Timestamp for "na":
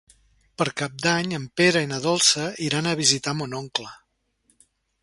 1.91-2.01